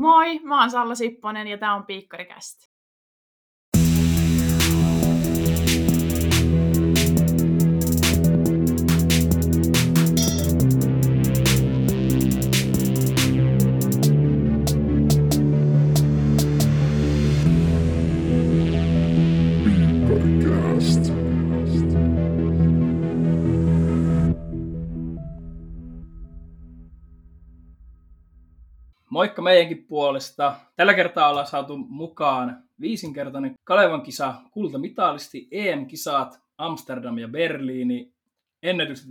[0.00, 2.69] Moi, mä oon Salla Sipponen ja tää on Piikkarikäst.
[29.20, 30.54] Moikka meidänkin puolesta.
[30.76, 38.14] Tällä kertaa ollaan saatu mukaan viisinkertainen Kalevan kisa kultamitalisti EM-kisat Amsterdam ja Berliini.
[38.62, 39.10] Ennätykset 59-52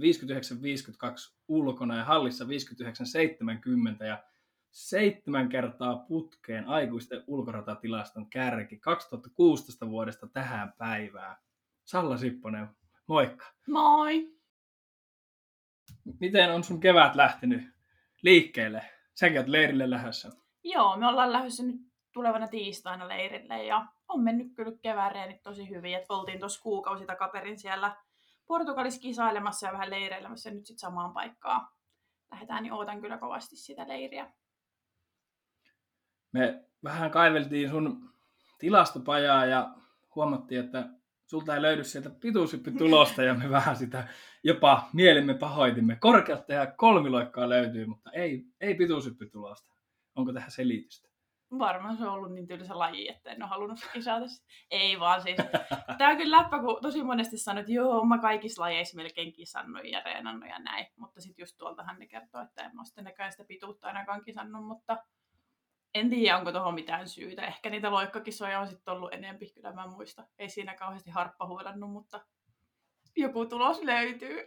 [1.47, 4.23] ulkona ja hallissa 59-70 ja
[4.71, 11.35] seitsemän kertaa putkeen aikuisten ulkoratatilaston kärki 2016 vuodesta tähän päivään.
[11.85, 12.67] Salla Sipponen,
[13.07, 13.45] moikka.
[13.67, 14.33] Moi!
[16.19, 17.63] Miten on sun kevät lähtenyt
[18.21, 18.98] liikkeelle?
[19.37, 20.29] Oot leirille lähdössä.
[20.63, 21.75] Joo, me ollaan lähdössä nyt
[22.13, 25.95] tulevana tiistaina leirille ja on mennyt kyllä kevääreenit tosi hyvin.
[25.95, 27.95] Et oltiin tuossa kuukausi takaperin siellä
[28.47, 31.67] Portugalissa kisailemassa ja vähän leireilemässä ja nyt sitten samaan paikkaan
[32.31, 34.31] lähdetään, niin ootan kyllä kovasti sitä leiriä.
[36.31, 38.13] Me vähän kaiveltiin sun
[38.59, 39.69] tilastopajaa ja
[40.15, 40.89] huomattiin, että
[41.25, 44.07] sulta ei löydy sieltä pituushyppytulosta ja me vähän sitä
[44.43, 45.95] jopa mielimme pahoitimme.
[45.95, 49.73] Korkeutta ja kolmiloikkaa löytyy, mutta ei, ei pituushyppytulosta.
[50.15, 51.09] Onko tähän selitystä?
[51.59, 54.25] Varmaan se on ollut niin tylsä laji, että en ole halunnut kisata.
[54.71, 55.37] Ei vaan siis.
[55.97, 59.85] Tämä on kyllä läppä, kun tosi monesti sanoo, että joo, mä kaikissa lajeissa melkein kisannut
[59.85, 60.87] ja reenannut ja näin.
[60.95, 64.65] Mutta sitten just tuoltahan ne kertoo, että en mä sitten näkään sitä pituutta ainakaan kisannut,
[64.65, 64.97] mutta
[65.93, 67.45] en tiedä, onko tuohon mitään syytä.
[67.45, 70.27] Ehkä niitä loikkakisoja on sitten ollut enempi, kyllä mä muista.
[70.37, 72.25] Ei siinä kauheasti harppa huolannut, mutta
[73.15, 74.43] joku tulos löytyy.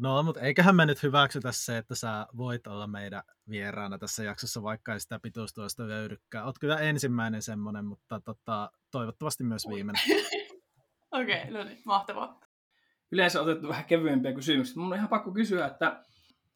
[0.00, 4.62] No, mutta eiköhän me nyt hyväksytä se, että sä voit olla meidän vieraana tässä jaksossa,
[4.62, 6.46] vaikka ei sitä pituustuosta löydykään.
[6.46, 10.02] Oot kyllä ensimmäinen semmoinen, mutta tota, toivottavasti myös viimeinen.
[11.10, 12.40] Okei, okay, no niin, mahtavaa.
[13.12, 14.74] Yleensä otettu vähän kevyempiä kysymyksiä.
[14.76, 16.02] Mun on ihan pakko kysyä, että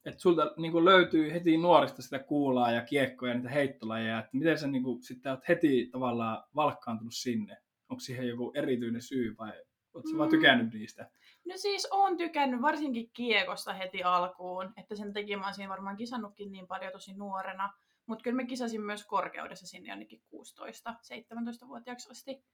[0.06, 4.30] että sulta niin kuin löytyy heti nuorista sitä kuulaa ja kiekkoja ja niitä heittolajeja, että
[4.32, 7.56] miten sä niin kuin, sitten oot heti tavallaan valkkaantunut sinne?
[7.88, 9.52] Onko siihen joku erityinen syy vai
[9.94, 10.18] ootko mm.
[10.18, 11.10] vaan tykännyt niistä?
[11.44, 16.52] No siis on tykännyt varsinkin kiekosta heti alkuun, että sen takia mä olisin varmaan kisannutkin
[16.52, 17.72] niin paljon tosi nuorena,
[18.06, 22.44] mutta kyllä mä kisasin myös korkeudessa sinne jonnekin 16-17-vuotiaaksi asti,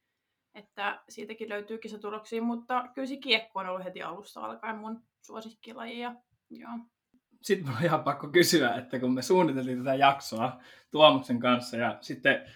[0.55, 6.01] että siitäkin löytyy kisatuloksia, mutta kyllä se kiekko on ollut heti alusta alkaen mun suosikkilaji
[6.01, 6.15] ja
[6.51, 6.79] joo
[7.43, 10.61] sitten mulla on ihan pakko kysyä, että kun me suunniteltiin tätä jaksoa
[10.91, 12.53] Tuomuksen kanssa ja sitten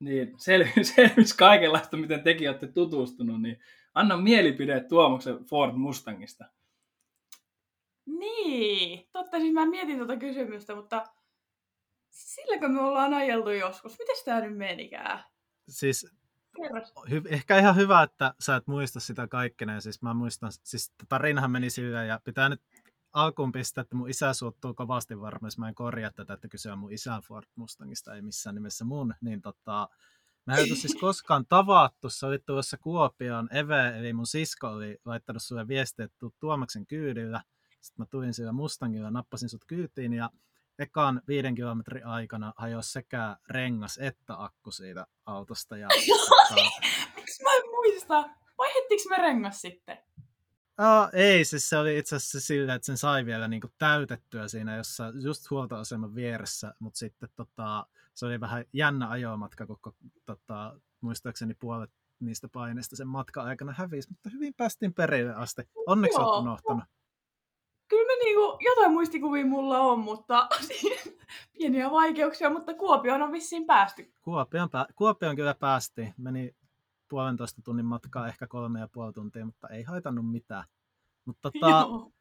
[0.00, 3.58] niin selvi, selvisi kaikenlaista, miten tekin olette tutustunut, niin
[4.00, 6.44] anna mielipide Tuomuksen Ford Mustangista.
[8.06, 11.06] Niin, totta siis mä mietin tuota kysymystä, mutta
[12.10, 13.98] silläkö me ollaan ajeltu joskus?
[13.98, 15.24] Miten tämä nyt menikään?
[15.68, 16.06] Siis
[17.08, 19.80] hy- ehkä ihan hyvä, että sä et muista sitä kaikkea.
[19.80, 22.62] Siis mä muistan, siis tarinahan meni sillä ja pitää nyt
[23.12, 26.72] alkuun pistää, että mun isä suuttuu kovasti varmaan, jos mä en korjaa tätä, että kyse
[26.72, 29.88] on mun isän Ford Mustangista, ei missään nimessä mun, niin tota,
[30.50, 35.42] Mä en siis koskaan tavattu, se oli tuossa Kuopioon, Eve, eli mun sisko oli laittanut
[35.42, 37.42] sulle viestiä, että tuu Tuomaksen kyydillä.
[37.80, 40.30] Sitten mä tulin sillä Mustangilla, nappasin sut kyytiin ja
[40.78, 45.76] ekan viiden kilometrin aikana hajosi sekä rengas että akku siitä autosta.
[45.76, 45.88] Ja.
[47.16, 48.24] Miksi mä en muista?
[48.58, 49.98] Vaihdettiinko me rengas sitten?
[50.78, 54.76] Oh, ei, siis se oli itse asiassa sillä, että sen sai vielä niinku täytettyä siinä
[54.76, 57.86] jossa just huoltoaseman vieressä, mutta sitten tota,
[58.20, 59.94] se oli vähän jännä ajomatka, koko
[60.26, 65.62] tota, muistaakseni puolet niistä paineista sen matkan aikana hävisi, mutta hyvin päästiin perille asti.
[65.86, 66.84] Onneksi olet unohtanut.
[67.88, 70.48] Kyllä me niinku, jotain muistikuvia mulla on, mutta
[71.58, 74.12] pieniä vaikeuksia, mutta Kuopioon on vissiin päästy.
[74.22, 76.14] Kuopioon, pä- Kuopioon kyllä päästiin.
[76.18, 76.56] Meni
[77.08, 80.64] puolentoista tunnin matkaa, ehkä kolme ja puoli tuntia, mutta ei haitannut mitään.
[81.24, 82.12] Mutta tota, joo.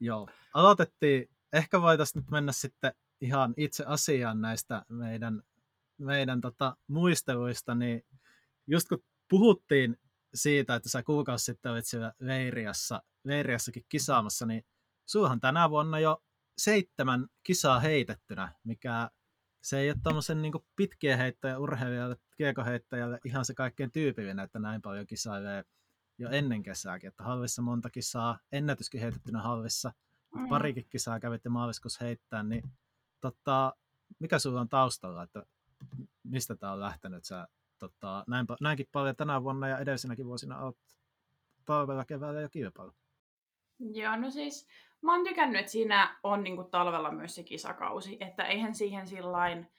[0.00, 0.28] joo.
[0.54, 5.42] aloitettiin, ehkä voitaisiin nyt mennä sitten ihan itse asiaan näistä meidän,
[5.98, 8.02] meidän tota, muisteluista, niin
[8.66, 9.96] just kun puhuttiin
[10.34, 14.64] siitä, että sä kuukausi sitten olit siellä Veiriassa, Veiriassakin kisaamassa, niin
[15.06, 16.22] suuhan tänä vuonna jo
[16.58, 19.10] seitsemän kisaa heitettynä, mikä
[19.62, 24.82] se ei ole tuommoisen niin pitkien heittäjän urheilijalle, kiekoheittäjälle ihan se kaikkein tyypillinen, että näin
[24.82, 25.64] paljon kisailee
[26.18, 29.92] jo ennen kesääkin, että hallissa monta kisaa, ennätyskin heitettynä hallissa,
[30.34, 30.48] mm.
[30.48, 32.62] parikin kisaa kävitte maaliskuussa heittää, niin
[33.30, 33.74] tota,
[34.18, 35.42] mikä sulla on taustalla, että
[36.22, 40.76] mistä tämä on lähtenyt, sä tota, näin, näinkin paljon tänä vuonna ja edellisenäkin vuosina olet
[41.64, 42.92] talvella, keväällä jo kilpailu.
[43.78, 44.68] Joo, no siis
[45.02, 49.70] mä oon tykännyt, että siinä on niinku talvella myös se kisakausi, että eihän siihen sillain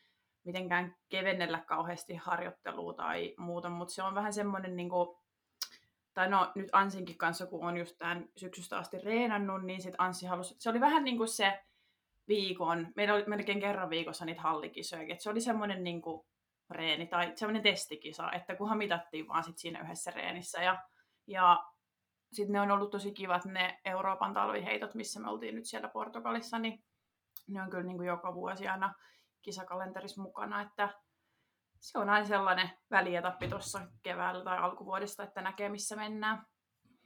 [0.43, 5.17] mitenkään kevennellä kauheasti harjoittelua tai muuta, mutta se on vähän semmoinen, niin kuin,
[6.13, 10.25] tai no nyt Ansinkin kanssa, kun on just tämän syksystä asti reenannut, niin sitten Anssi
[10.25, 11.63] halusi, se oli vähän niin kuin se
[12.27, 16.27] viikon, meillä oli melkein kerran viikossa niitä hallikisoja, että se oli semmoinen niin kuin
[16.69, 20.83] reeni tai semmoinen testikisa, että kunhan mitattiin vaan sit siinä yhdessä reenissä ja,
[21.27, 21.63] ja
[22.33, 26.59] sitten ne on ollut tosi kivat ne Euroopan talviheitot, missä me oltiin nyt siellä Portugalissa,
[26.59, 26.83] niin
[27.47, 28.93] ne on kyllä niin kuin joka vuosi aina
[29.41, 30.89] kisakalenterissa mukana, että
[31.79, 36.45] se on aina sellainen välietappi tuossa keväällä tai alkuvuodesta, että näkee missä mennään.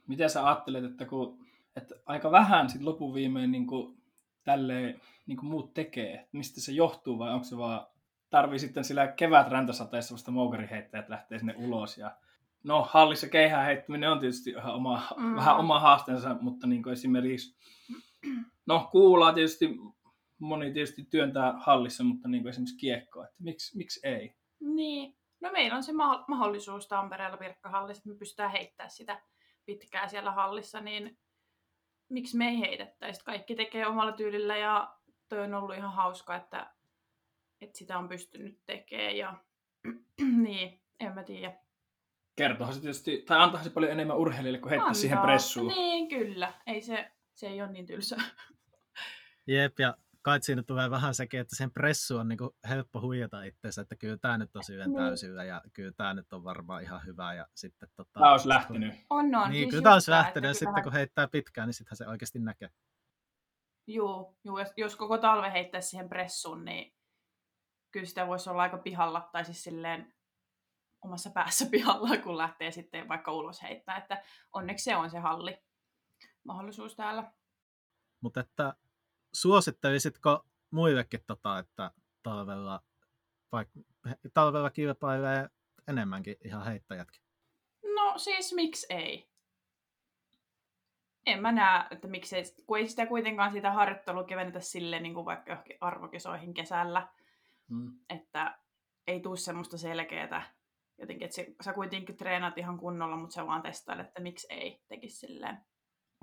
[0.08, 1.46] Miten sä ajattelet, että, kun,
[1.76, 4.01] että aika vähän sit lopun viimein niin kuin,
[4.44, 7.86] tälleen, niin kuin muut tekee, mistä se johtuu vai onko se vaan
[8.30, 12.16] tarvii sitten sillä kevät räntäsateessa vasta moukariheittajat lähtee sinne ulos ja
[12.64, 15.36] no hallissa keihään heittäminen on tietysti ihan oma, mm.
[15.36, 17.56] vähän oma haasteensa, mutta niin kuin esimerkiksi
[18.66, 19.78] no kuulaa tietysti
[20.38, 24.34] moni tietysti työntää hallissa, mutta niin kuin esimerkiksi kiekkoa, että miksi, miksi ei?
[24.60, 29.22] Niin, no meillä on se ma- mahdollisuus Tampereella Pirkkahallissa, että me pystytään heittämään sitä
[29.66, 31.18] pitkää siellä hallissa, niin
[32.12, 33.24] miksi me ei heitettäisi?
[33.24, 34.96] Kaikki tekee omalla tyylillä ja
[35.28, 36.74] toi on ollut ihan hauska, että,
[37.60, 39.34] että sitä on pystynyt tekemään ja
[40.44, 41.56] niin, en mä tiedä.
[42.36, 45.00] Kertohan se tietysti, tai antaa se paljon enemmän urheilijalle kuin heittää Antaa.
[45.00, 45.68] siihen pressuun.
[45.68, 46.52] Niin, kyllä.
[46.66, 48.22] Ei se, se ei ole niin tylsää.
[49.46, 53.42] Jep, ja kai siinä tulee vähän sekin, että sen pressu on niin kuin helppo huijata
[53.42, 54.96] itseensä, että kyllä tämä nyt on syvän niin.
[54.96, 57.34] täysillä ja kyllä tämä nyt on varmaan ihan hyvä.
[57.34, 58.94] Ja sitten, tota, tämä olisi lähtenyt.
[59.10, 59.50] On, on.
[59.50, 62.38] Niin, siis kyllä tämä olisi lähtenyt ja sitten kun heittää pitkään, niin sittenhän se oikeasti
[62.38, 62.70] näkee.
[63.86, 66.94] Joo, joo jos, jos koko talve heittäisi siihen pressuun, niin
[67.90, 70.14] kyllä sitä voisi olla aika pihalla, tai siis silleen
[71.02, 74.22] omassa päässä pihalla, kun lähtee sitten vaikka ulos heittää, että
[74.52, 75.58] onneksi se on se halli
[76.44, 77.32] mahdollisuus täällä.
[78.20, 78.74] Mutta että
[79.34, 81.90] suosittelisitko muillekin, tota, että
[82.22, 82.82] talvella,
[83.52, 83.80] vaikka
[84.34, 85.48] talvella kilpailee
[85.88, 87.22] enemmänkin ihan heittäjätkin?
[87.94, 89.28] No siis miksi ei?
[91.26, 95.26] En mä näe, että miksei, kun ei sitä kuitenkaan sitä harjoittelua kevennetä silleen niin kuin
[95.26, 97.08] vaikka johonkin arvokisoihin kesällä,
[97.68, 97.92] hmm.
[98.10, 98.58] että
[99.06, 100.54] ei tule semmoista selkeää
[100.98, 105.16] jotenkin, että sä kuitenkin treenaat ihan kunnolla, mutta sä vaan testailet, että miksi ei tekisi
[105.16, 105.58] silleen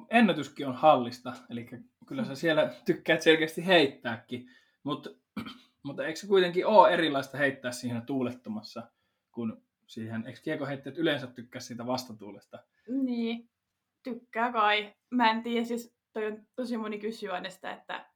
[0.09, 1.69] ennätyskin on hallista, eli
[2.07, 4.49] kyllä sä siellä tykkäät selkeästi heittääkin,
[4.83, 5.09] mutta,
[5.83, 8.91] mutta eikö se kuitenkin ole erilaista heittää siinä tuulettomassa,
[9.31, 12.59] kun siihen, eikö kiekoheittäjät yleensä tykkää siitä vastatuulesta?
[12.87, 13.49] Niin,
[14.03, 14.93] tykkää kai.
[15.09, 18.09] Mä en tiedä, siis toi on tosi moni kysyy aina sitä, että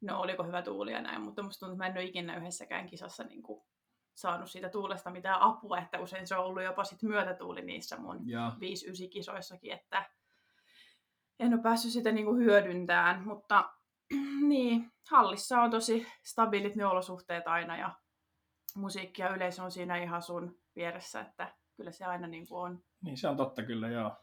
[0.00, 2.86] no oliko hyvä tuuli ja näin, mutta musta tuntuu, että mä en ole ikinä yhdessäkään
[2.86, 3.62] kisassa niin kuin
[4.14, 8.16] saanut siitä tuulesta mitään apua, että usein se on ollut jopa sit myötätuuli niissä mun
[8.16, 10.10] 5-9 kisoissakin, että
[11.38, 13.70] en ole päässyt sitä niin kuin hyödyntämään, mutta
[14.48, 17.94] niin, hallissa on tosi stabiilit ne olosuhteet aina ja
[18.74, 22.82] musiikki ja yleisö on siinä ihan sun vieressä, että kyllä se aina niin kuin on.
[23.02, 24.16] Niin se on totta kyllä, joo.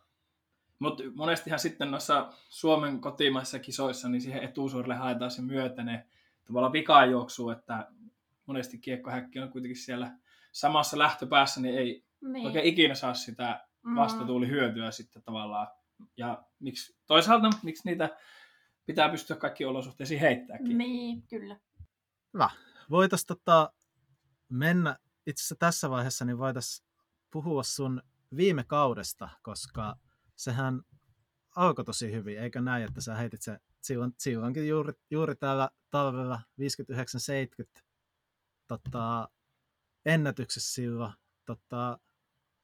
[0.80, 6.08] Mutta monestihan sitten noissa Suomen kotimaisissa kisoissa, niin siihen etusuorille haetaan se myötäne
[6.46, 7.88] tavallaan pikajuoksu, että
[8.46, 10.12] monesti kiekkohäkki on kuitenkin siellä
[10.52, 12.46] samassa lähtöpäässä, niin ei niin.
[12.46, 13.96] oikein ikinä saa sitä mm.
[13.96, 15.68] vastatuulihyötyä sitten tavallaan
[16.18, 18.18] ja miksi, toisaalta miksi niitä
[18.86, 20.78] pitää pystyä kaikki olosuhteisiin heittämäänkin.
[20.78, 21.60] Niin, kyllä.
[22.34, 22.50] Hyvä.
[22.90, 23.74] Voitaisiin tota,
[24.50, 26.88] mennä itse asiassa tässä vaiheessa, niin voitaisiin
[27.32, 28.02] puhua sun
[28.36, 29.96] viime kaudesta, koska
[30.36, 30.82] sehän
[31.56, 36.42] alkoi tosi hyvin, eikö näin, että sä heitit se silloin, silloinkin juuri, juuri täällä talvella
[37.80, 37.82] 59-70
[38.68, 39.30] tota,
[40.06, 41.14] ennätyksessä silloin.
[41.46, 42.00] Tota,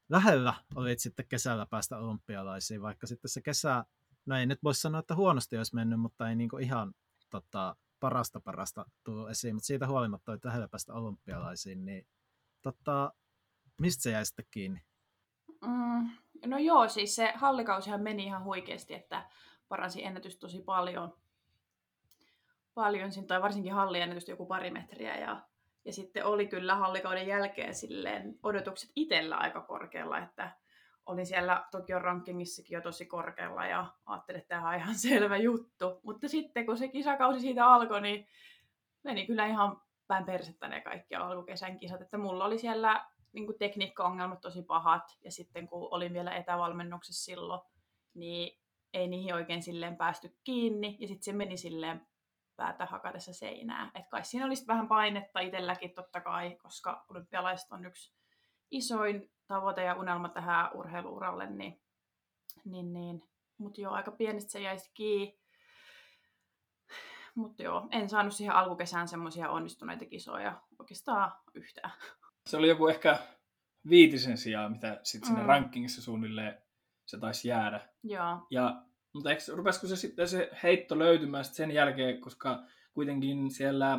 [0.08, 3.84] lähellä olit sitten kesällä päästä olympialaisiin, vaikka sitten se kesä,
[4.26, 6.94] no ei nyt voi sanoa, että huonosti olisi mennyt, mutta ei niin ihan
[7.30, 12.06] tota, parasta parasta tullut esiin, mutta siitä huolimatta olit lähellä päästä olympialaisiin, niin
[12.62, 13.12] tota,
[13.80, 14.80] mistä se jäi sitten kiinni?
[15.60, 16.10] Mm,
[16.46, 19.30] no joo, siis se hallikausihan meni ihan huikeasti, että
[19.68, 21.16] paransi ennätys tosi paljon,
[22.74, 25.42] paljon tai varsinkin halliennätystä joku pari metriä ja
[25.88, 30.52] ja sitten oli kyllä hallikauden jälkeen silleen odotukset itsellä aika korkealla, että
[31.06, 36.00] olin siellä Tokion rankingissakin jo tosi korkealla ja ajattelin, että tämä on ihan selvä juttu.
[36.02, 38.28] Mutta sitten kun se kisakausi siitä alkoi, niin
[39.02, 42.00] meni kyllä ihan päin persettä ne kaikki alkukesän kisat.
[42.00, 47.60] Että mulla oli siellä niin tekniikka-ongelmat tosi pahat ja sitten kun olin vielä etävalmennuksessa silloin,
[48.14, 48.58] niin
[48.92, 52.06] ei niihin oikein silleen päästy kiinni ja sitten se meni silleen
[52.58, 53.90] päätä hakatessa seinää.
[53.94, 58.14] Et kai siinä olisi vähän painetta itselläkin totta kai, koska olympialaiset on yksi
[58.70, 61.80] isoin tavoite ja unelma tähän urheiluuralle, niin,
[62.64, 63.22] niin, niin.
[63.58, 65.38] mutta joo, aika pienestä se jäisi kiinni.
[67.34, 71.92] mutta joo, en saanut siihen alkukesään semmoisia onnistuneita kisoja oikeastaan yhtään.
[72.46, 73.18] Se oli joku ehkä
[73.90, 75.48] viitisen sijaa, mitä sitten sinne Mm.
[75.48, 76.62] rankingissa suunnilleen
[77.06, 77.88] se taisi jäädä.
[78.02, 78.46] Joo.
[78.50, 83.98] Ja, mutta eikö, rupesiko se sitten se heitto löytymään sit sen jälkeen, koska kuitenkin siellä,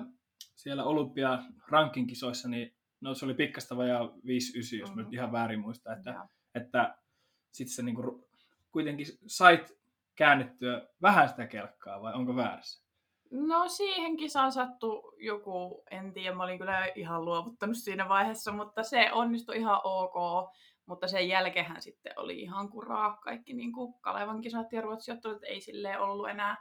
[0.55, 5.13] siellä olympia rankinkisoissa, niin no se oli pikkasta vajaa 5-9, jos mä nyt Mhm.
[5.13, 6.27] ihan väärin muistan, että, joo.
[6.55, 6.97] että
[7.51, 8.29] sitten se niinku,
[8.71, 9.79] kuitenkin sait
[10.15, 12.88] käännettyä vähän sitä kelkkaa, vai onko väärässä?
[13.31, 18.83] No siihen kisaan sattui joku, en tiedä, mä olin kyllä ihan luovuttanut siinä vaiheessa, mutta
[18.83, 20.49] se onnistui ihan ok.
[20.85, 25.43] Mutta sen jälkeen sitten oli ihan kuraa kaikki niin kuin Kalevan kisat ja Ruotsi ottelut,
[25.43, 26.57] ei silleen ollut enää,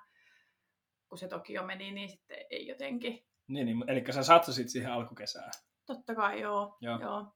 [1.08, 3.24] kun se Tokio meni, niin sitten ei jotenkin.
[3.48, 5.50] Niin, niin eli sä satsasit siihen alkukesään.
[5.86, 6.76] Totta kai joo.
[6.80, 7.00] Joo.
[7.00, 7.26] joo.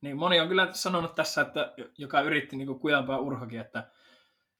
[0.00, 3.90] Niin moni on kyllä sanonut tässä, että joka yritti niin kujampaa urhokin, että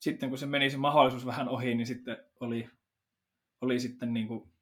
[0.01, 2.71] sitten kun se meni se mahdollisuus vähän ohi, niin sitten oli,
[3.61, 4.53] oli sitten niin kuin,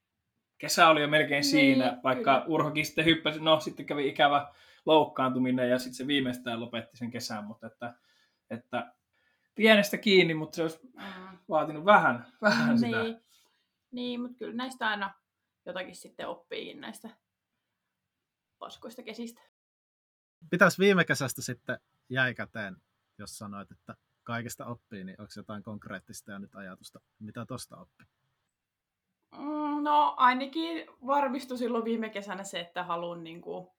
[0.58, 2.44] kesä oli jo melkein Niin, siinä, vaikka kyllä.
[2.54, 4.54] urhokin sitten hyppäsi, no sitten kävi ikävä
[4.86, 7.94] loukkaantuminen ja sitten se viimeistään lopetti sen kesän, mutta että,
[8.50, 8.92] että
[9.54, 11.38] pienestä kiinni, mutta se olisi Mm.
[11.48, 13.02] vaatinut vähän, vähän sitä.
[13.02, 13.20] Niin,
[13.90, 15.14] niin mutta kyllä näistä aina
[15.66, 17.10] jotakin sitten oppii näistä
[18.58, 19.40] paskoista kesistä.
[20.50, 21.78] Pitäisi viime kesästä sitten
[22.10, 22.76] jäi käteen,
[23.18, 28.06] jos sanoit, että kaikesta oppii, niin onko jotain konkreettista ja nyt ajatusta, mitä tosta oppii?
[29.36, 33.74] Mm, No ainakin varmistui silloin viime kesänä se, että haluan niinku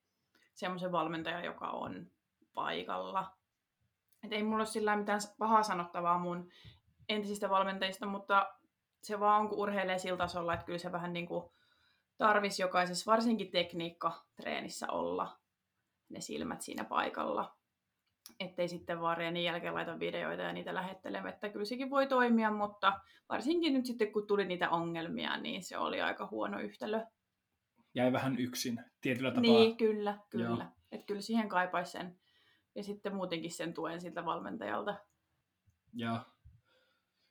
[0.53, 2.11] semmoisen valmentajan, joka on
[2.53, 3.31] paikalla.
[4.23, 6.51] Et ei mulla ole sillä mitään pahaa sanottavaa mun
[7.09, 8.53] entisistä valmentajista, mutta
[9.03, 11.53] se vaan on, kun urheilee sillä tasolla, että kyllä se vähän niinku
[12.17, 15.39] tarvisi jokaisessa, varsinkin tekniikka-treenissä olla
[16.09, 17.58] ne silmät siinä paikalla.
[18.39, 22.51] Ettei sitten vaan reenin jälkeen laita videoita ja niitä lähettelemme, että kyllä sekin voi toimia,
[22.51, 27.05] mutta varsinkin nyt sitten kun tuli niitä ongelmia, niin se oli aika huono yhtälö.
[27.95, 29.41] Jäi vähän yksin tietyllä tapaa.
[29.41, 30.45] Niin, kyllä, kyllä.
[30.45, 30.63] Joo.
[30.91, 32.19] Että kyllä siihen kaipaisi sen.
[32.75, 34.95] Ja sitten muutenkin sen tuen siltä valmentajalta.
[35.93, 36.25] Ja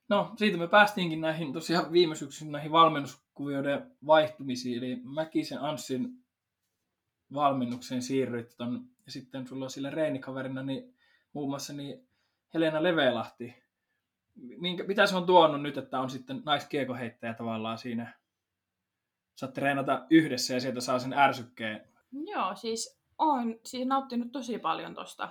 [0.08, 4.78] no, siitä me päästiinkin näihin tosiaan viime syksyn näihin valmennuskuvioiden vaihtumisiin.
[4.78, 6.08] Eli Mäkisen Anssin
[7.34, 10.97] valmennukseen siirryit ton, ja sitten sulla on sillä reenikaverina niin
[11.32, 12.08] muun muassa niin
[12.54, 13.62] Helena Levelahti.
[14.34, 18.14] Minkä, mitä se on tuonut nyt, että on sitten naiskiekoheittäjä tavallaan siinä?
[19.36, 21.88] Saat treenata yhdessä ja sieltä saa sen ärsykkeen.
[22.12, 25.28] Joo, siis on siis nauttinut tosi paljon tosta.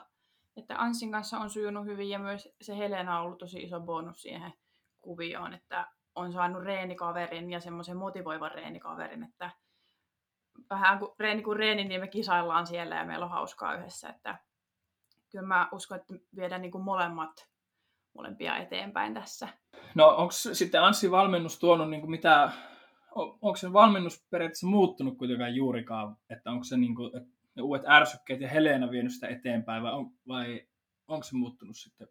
[0.57, 4.21] Että Anssin kanssa on sujunut hyvin ja myös se Helena on ollut tosi iso bonus
[4.21, 4.53] siihen
[5.01, 9.51] kuvioon, että on saanut reenikaverin ja semmoisen motivoivan reenikaverin, että
[10.69, 14.37] vähän kuin reeni kuin reeni, niin me kisaillaan siellä ja meillä on hauskaa yhdessä, että
[15.37, 17.47] kyllä mä uskon, että viedään niin kuin molemmat
[18.13, 19.47] molempia eteenpäin tässä.
[19.95, 22.51] No onko sitten Anssi valmennus tuonut niin mitä,
[23.15, 27.61] on- onko se valmennus periaatteessa muuttunut kuitenkaan juurikaan, että onko se niin kuin, että ne
[27.61, 30.67] uudet ärsykkeet ja Helena vienyt sitä eteenpäin vai, on, vai
[31.07, 32.07] onko se muuttunut sitten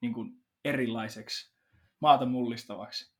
[0.00, 0.32] niin kuin
[0.64, 1.54] erilaiseksi,
[2.00, 3.14] maata mullistavaksi?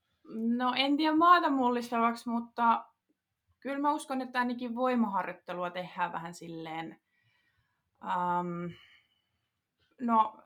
[0.57, 2.85] No en tiedä maata mullistavaksi, mutta
[3.59, 7.01] kyllä mä uskon, että ainakin voimaharjoittelua tehdään vähän silleen,
[8.03, 8.73] um,
[10.01, 10.43] no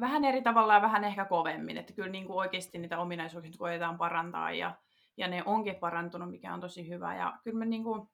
[0.00, 3.98] vähän eri tavalla ja vähän ehkä kovemmin, että kyllä niin kuin oikeasti niitä ominaisuuksia koetaan
[3.98, 4.76] parantaa ja,
[5.16, 8.08] ja ne onkin parantunut, mikä on tosi hyvä ja kyllä mä niin kuin,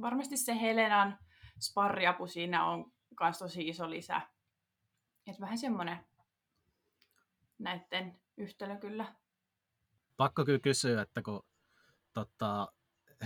[0.00, 1.18] varmasti se Helenan
[1.60, 4.20] sparriapu siinä on myös tosi iso lisä.
[5.26, 6.06] Että vähän semmoinen
[7.58, 9.14] näiden yhtälö kyllä.
[10.16, 11.46] Pakko kyllä kysyä, että kun
[12.12, 12.72] tota,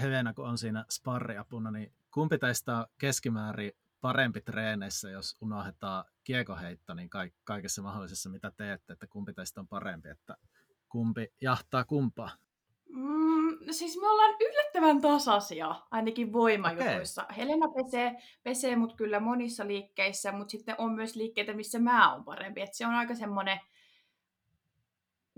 [0.00, 6.94] Helena kun on siinä sparriapuna, niin kumpi teistä on keskimäärin parempi treeneissä, jos unohdetaan kiekoheitto,
[6.94, 10.36] niin kaik- kaikessa mahdollisessa, mitä teette, että kumpi teistä on parempi, että
[10.88, 12.30] kumpi jahtaa kumpaa?
[12.88, 17.22] Mm, no siis me ollaan yllättävän tasaisia, ainakin voimajutuissa.
[17.22, 17.36] Okay.
[17.36, 22.24] Helena pesee, pesee mut kyllä monissa liikkeissä, mutta sitten on myös liikkeitä, missä mä oon
[22.24, 22.60] parempi.
[22.60, 23.60] Et se on aika semmoinen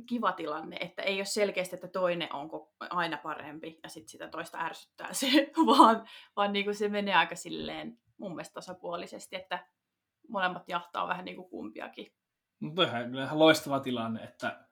[0.08, 4.58] kiva tilanne, että ei ole selkeästi, että toinen on aina parempi ja sitten sitä toista
[4.58, 5.26] ärsyttää se,
[5.66, 9.66] vaan, vaan niin kuin se menee aika silleen mun mielestä tasapuolisesti, että
[10.30, 12.12] molemmat jahtaa vähän niin kuin kumpiakin.
[12.60, 14.64] No toihan kyllä ihan loistava tilanne, että,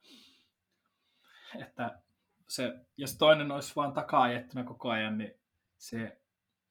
[1.63, 1.99] että
[2.49, 5.35] se, jos toinen olisi vaan takaa ajettuna koko ajan, niin
[5.79, 6.21] se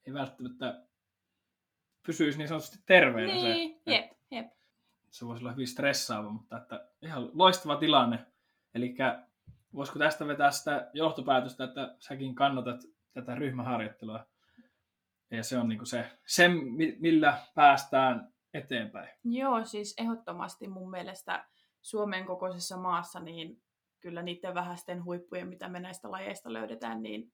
[0.06, 0.82] ei välttämättä
[2.06, 3.32] pysyisi niin sanotusti terveenä.
[3.32, 4.46] Niin, se, jep, jep.
[5.10, 8.26] se voisi olla hyvin stressaava, mutta että ihan loistava tilanne.
[8.74, 8.94] Eli
[9.74, 12.80] voisiko tästä vetää sitä johtopäätöstä, että säkin kannatat
[13.12, 14.26] tätä ryhmäharjoittelua.
[15.30, 19.08] Ja se on niin se, se, mi- millä päästään eteenpäin.
[19.24, 21.48] Joo, siis ehdottomasti mun mielestä
[21.82, 23.62] Suomen kokoisessa maassa niin
[24.00, 27.32] kyllä niiden vähäisten huippujen, mitä me näistä lajeista löydetään, niin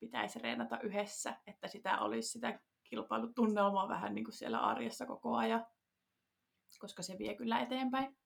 [0.00, 5.66] pitäisi reenata yhdessä, että sitä olisi sitä kilpailutunnelmaa vähän niin kuin siellä arjessa koko ajan,
[6.78, 8.16] koska se vie kyllä eteenpäin.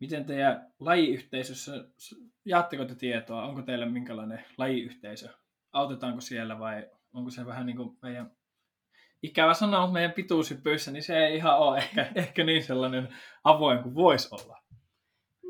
[0.00, 1.72] Miten teidän lajiyhteisössä,
[2.44, 5.28] jaatteko te tietoa, onko teillä minkälainen lajiyhteisö?
[5.72, 8.35] Autetaanko siellä vai onko se vähän niin kuin meidän
[9.26, 13.82] ikävä sanoa, mutta meidän pituushypyissä, niin se ei ihan ole ehkä, ehkä niin sellainen avoin
[13.82, 14.58] kuin voisi olla.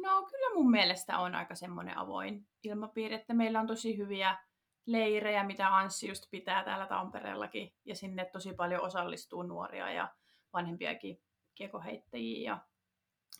[0.02, 4.38] No kyllä mun mielestä on aika semmoinen avoin ilmapiiri, että meillä on tosi hyviä
[4.86, 10.14] leirejä, mitä Anssi just pitää täällä Tampereellakin, ja sinne tosi paljon osallistuu nuoria ja
[10.52, 11.18] vanhempiakin
[11.54, 12.60] kiekoheittäjiä, ja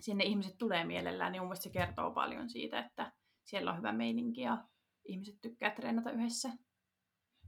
[0.01, 3.13] sinne ihmiset tulee mielellään, niin mun mielestä se kertoo paljon siitä, että
[3.45, 4.65] siellä on hyvä meininki ja
[5.05, 6.49] ihmiset tykkää treenata yhdessä.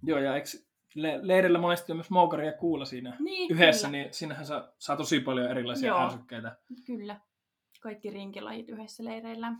[0.02, 0.48] Joo, ja eikö
[0.94, 4.02] le- leirillä monesti on myös moukari ja kuula siinä niin, yhdessä, kyllä.
[4.02, 6.04] niin sinähän saa, saa tosi paljon erilaisia Joo.
[6.04, 6.56] ärsykkeitä.
[6.86, 7.20] Kyllä.
[7.80, 9.52] Kaikki rinkilajit yhdessä leireillä.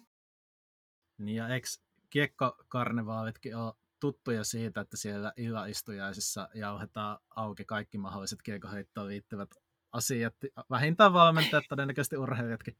[1.18, 1.68] Niin ja eikö
[2.10, 9.50] kiekkokarnevaalitkin ole tuttuja siitä, että siellä illaistujaisissa jauhetaan auki kaikki mahdolliset kiekoheittoon liittyvät
[9.92, 10.34] asiat.
[10.70, 12.76] Vähintään valmentajat, todennäköisesti urheilijatkin.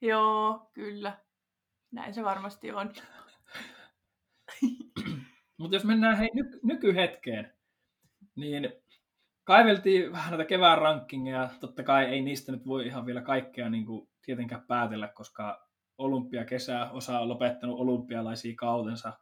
[0.00, 1.18] Joo, kyllä.
[1.90, 2.92] Näin se varmasti on.
[5.58, 7.52] Mutta jos mennään hei, ny- nykyhetkeen,
[8.36, 8.72] niin
[9.44, 11.50] kaiveltiin vähän näitä kevään rankingeja.
[11.60, 16.90] Totta kai ei niistä nyt voi ihan vielä kaikkea niin kuin tietenkään päätellä, koska olympiakesä,
[16.90, 19.12] osa on lopettanut olympialaisia kautensa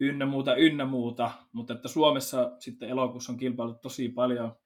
[0.00, 4.56] ynnä muuta, ynnä muuta, mutta että Suomessa sitten elokuussa on kilpailut tosi paljon.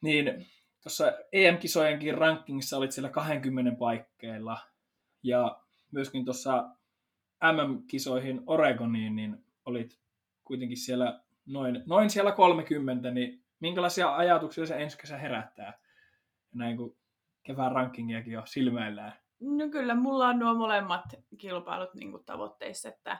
[0.00, 0.46] Niin
[0.82, 4.58] tuossa EM-kisojenkin rankingissa olit siellä 20 paikkeilla
[5.22, 5.60] ja
[5.92, 6.70] myöskin tuossa
[7.42, 10.00] MM-kisoihin Oregoniin, niin olit
[10.44, 15.78] kuitenkin siellä noin, noin siellä 30, niin minkälaisia ajatuksia se ensi kesä herättää?
[16.54, 16.96] Näin kun
[17.42, 19.12] kevään rankingiakin jo silmäillään.
[19.40, 21.04] No kyllä, mulla on nuo molemmat
[21.38, 23.18] kilpailut niin kuin tavoitteissa, että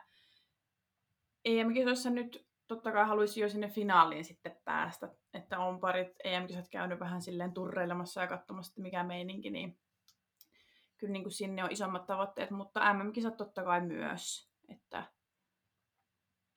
[1.44, 7.00] EM-kisoissa nyt totta kai haluaisin jo sinne finaaliin sitten päästä, että on parit EM-kisat käynyt
[7.00, 9.78] vähän silleen turreilemassa ja katsomassa, mikä meininki, niin
[11.00, 15.04] kyllä niin kuin sinne on isommat tavoitteet, mutta MM-kisat totta kai myös, että,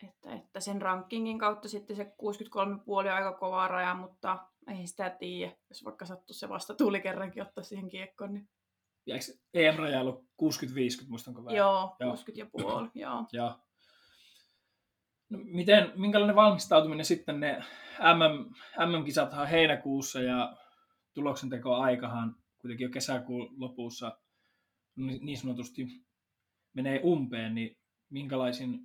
[0.03, 2.09] että, että sen rankingin kautta sitten se 63,5
[2.87, 7.43] on aika kova raja, mutta ei sitä tiedä, jos vaikka sattuu se vasta tuli kerrankin
[7.43, 8.49] ottaa siihen kiekkoon, niin
[9.05, 10.45] Ja eikö EM-raja ollut 60-50,
[11.09, 11.57] muistanko väärin?
[11.57, 12.09] joo, Joo.
[12.09, 13.25] 60 ja puoli, joo.
[13.33, 13.59] Ja
[15.29, 17.63] no, miten, minkälainen valmistautuminen sitten ne
[17.99, 18.53] MM,
[18.87, 20.55] MM-kisathan heinäkuussa ja
[21.13, 24.17] tuloksenteko aikahan kuitenkin jo kesäkuun lopussa
[24.95, 25.87] niin niin sanotusti
[26.73, 27.77] menee umpeen, niin
[28.11, 28.79] minkälaisin,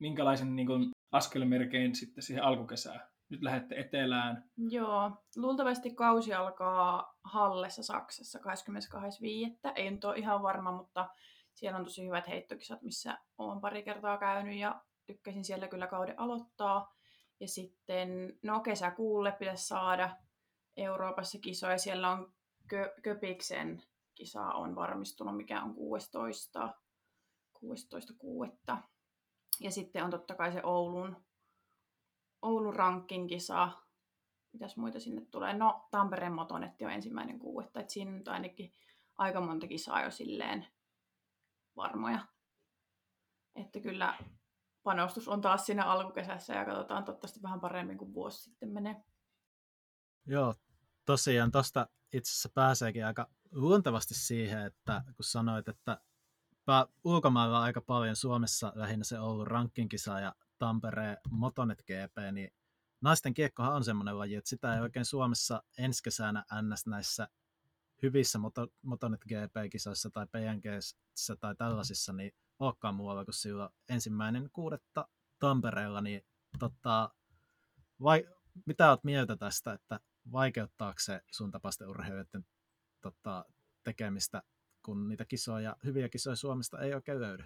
[0.00, 3.00] minkälaisen niin kuin, askelmerkein sitten siihen alkukesään?
[3.28, 4.50] Nyt lähdette etelään.
[4.56, 9.72] Joo, luultavasti kausi alkaa Hallessa Saksassa 22.5.
[9.76, 11.08] Ei nyt ole ihan varma, mutta
[11.54, 16.20] siellä on tosi hyvät heittokisat, missä olen pari kertaa käynyt ja tykkäsin siellä kyllä kauden
[16.20, 16.94] aloittaa.
[17.40, 18.08] Ja sitten,
[18.42, 20.16] no kesäkuulle pitäisi saada
[20.76, 21.78] Euroopassa kisoja.
[21.78, 22.32] Siellä on
[22.74, 23.82] Kö- Köpiksen
[24.18, 26.74] kisa on varmistunut, mikä on 16.
[27.64, 28.76] 16.6.
[29.60, 31.24] Ja sitten on totta kai se Oulun,
[32.42, 33.70] Oulun ranking-kisa.
[34.52, 35.54] Mitäs muita sinne tulee?
[35.54, 37.80] No, Tampereen Motonetti on ensimmäinen kuudetta.
[37.80, 38.74] Että siinä nyt ainakin
[39.18, 40.66] aika monta kisaa jo silleen
[41.76, 42.26] varmoja.
[43.54, 44.18] Että kyllä
[44.82, 49.04] panostus on taas siinä alkukesässä ja katsotaan toivottavasti vähän paremmin kuin vuosi sitten menee.
[50.26, 50.54] Joo,
[51.04, 56.00] tosiaan tuosta itse asiassa pääseekin aika luontevasti siihen, että kun sanoit, että
[57.04, 62.50] ulkomailla aika paljon Suomessa lähinnä se Oulun rankinkisa ja Tampereen Motonet GP, niin
[63.00, 67.28] naisten kiekkohan on semmoinen laji, että sitä ei oikein Suomessa ensi kesänä NS näissä
[68.02, 75.08] hyvissä moto, Motonet GP-kisoissa tai PNGssä tai tällaisissa, niin olekaan muualla kuin silloin ensimmäinen kuudetta
[75.38, 76.22] Tampereella, niin
[76.58, 77.10] tota,
[78.02, 78.28] vai,
[78.66, 80.00] mitä oot mieltä tästä, että
[80.32, 82.46] vaikeuttaako se sun tapaisten urheilijoiden
[83.00, 83.44] tota,
[83.84, 84.42] tekemistä,
[84.82, 87.44] kun niitä kisoja, hyviä kisoja Suomesta ei oikein löydy?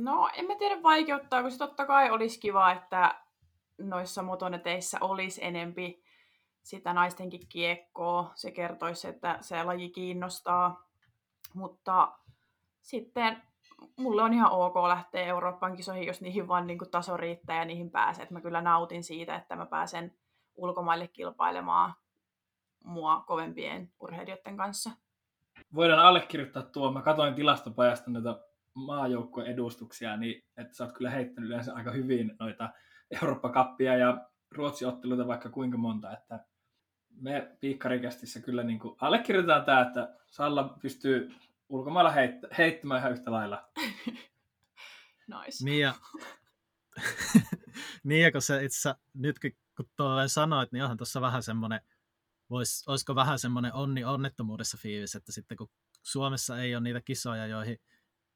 [0.00, 3.20] No, en mä tiedä vaikeuttaa, se totta kai olisi kiva, että
[3.78, 6.02] noissa motoneteissä olisi enempi
[6.62, 8.32] sitä naistenkin kiekkoa.
[8.34, 10.88] Se kertoisi, että se laji kiinnostaa.
[11.54, 12.18] Mutta
[12.82, 13.42] sitten
[13.96, 17.64] mulle on ihan ok lähteä Euroopan kisoihin, jos niihin vaan niin kuin taso riittää ja
[17.64, 18.22] niihin pääsee.
[18.22, 20.14] Että mä kyllä nautin siitä, että mä pääsen
[20.56, 21.94] ulkomaille kilpailemaan
[22.84, 24.90] mua kovempien urheilijoiden kanssa.
[25.74, 26.92] Voidaan allekirjoittaa tuo.
[26.92, 28.40] Mä katsoin tilastopajasta noita
[28.74, 32.70] maajoukkueen edustuksia, niin että sä oot kyllä heittänyt yleensä aika hyvin noita
[33.10, 36.44] Eurooppa-kappia ja Ruotsi-otteluita vaikka kuinka monta, että
[37.20, 41.34] me piikkarikästissä kyllä niin kuin allekirjoitetaan tämä, että Salla pystyy
[41.68, 43.68] ulkomailla heit- heittämään ihan yhtä lailla.
[45.26, 45.64] Nice.
[45.64, 45.94] Niin ja,
[48.04, 49.50] niin ja kun se itse nyt kun
[49.96, 51.80] tuolla sanoit, niin onhan tuossa vähän semmoinen,
[52.50, 55.68] vois, olisiko vähän semmoinen onni onnettomuudessa fiilis, että sitten kun
[56.02, 57.78] Suomessa ei ole niitä kisoja, joihin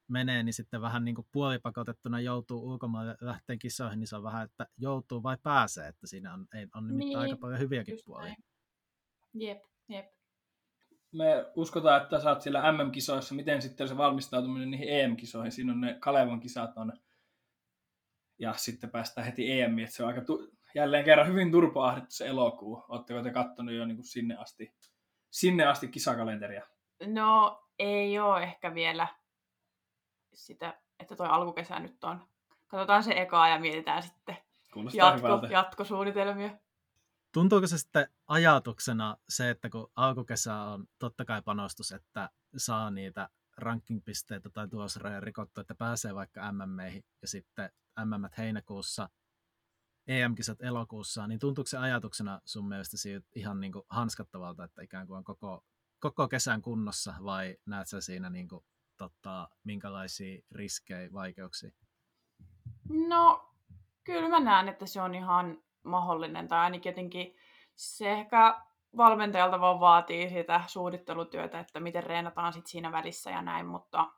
[0.09, 4.45] menee, niin sitten vähän niin kuin puolipakotettuna joutuu ulkomaille lähteen kisoihin, niin se on vähän,
[4.45, 8.05] että joutuu vai pääsee, että siinä on, ei, on nimittäin Niin, aika paljon hyviäkin Just
[8.05, 8.27] puolia.
[8.27, 8.45] näin.
[9.35, 10.07] Jep, jep.
[11.13, 13.35] Me uskotaan, että sä oot siellä MM-kisoissa.
[13.35, 15.53] Miten sitten se valmistautuminen niihin EM-kisoihin?
[15.53, 16.93] Siinä on ne Kalevan kisat on.
[18.39, 22.27] Ja sitten päästään heti EM, että se on aika tu- jälleen kerran hyvin turpoahdettu se
[22.27, 22.85] elokuu.
[22.89, 24.75] Oletteko te kattonut jo niin kuin sinne asti,
[25.31, 26.67] sinne asti kisakalenteria?
[27.07, 29.09] No ei ole ehkä vielä
[30.35, 32.29] sitä, että toi alkukesä nyt on.
[32.67, 34.37] Katsotaan se ekaa ja mietitään sitten
[34.73, 35.47] Kuulostaa jatko, hyvältä.
[35.47, 36.59] jatkosuunnitelmia.
[37.33, 43.29] Tuntuuko se sitten ajatuksena se, että kun alkukesä on totta kai panostus, että saa niitä
[43.57, 47.71] rankingpisteitä tai tulosrajoja rikottua, että pääsee vaikka MMEihin ja sitten
[48.05, 49.09] MM heinäkuussa,
[50.11, 55.07] EM-kisat elokuussa, niin tuntuuko se ajatuksena sun mielestä siitä ihan niin kuin hanskattavalta, että ikään
[55.07, 55.65] kuin on koko,
[55.99, 58.65] koko kesän kunnossa vai näet sä siinä niin kuin,
[58.97, 61.71] tota, minkälaisia riskejä, vaikeuksia?
[62.89, 63.55] No,
[64.05, 67.37] kyllä mä näen, että se on ihan mahdollinen, tai ainakin jotenkin
[67.77, 68.63] se ehkä
[68.97, 74.11] valmentajalta vaan vaatii sitä suunnittelutyötä, että miten reenataan sit siinä välissä ja näin, mutta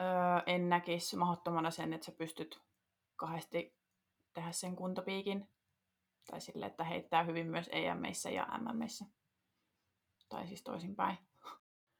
[0.00, 0.06] öö,
[0.46, 2.62] en näkisi mahdottomana sen, että sä pystyt
[3.22, 3.74] kahdesti
[4.32, 5.48] tehdä sen kuntopiikin,
[6.30, 9.04] tai sille, että heittää hyvin myös EMissä ja MMissä,
[10.28, 11.18] tai siis toisinpäin.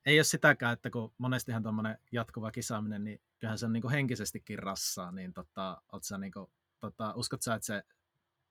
[0.07, 4.59] ei ole sitäkään, että kun monestihan tuommoinen jatkuva kisaaminen, niin kyllähän se on niin henkisestikin
[4.59, 6.47] rassaa, niin tota, sä niin kuin,
[6.81, 7.83] tota, uskot sä, että se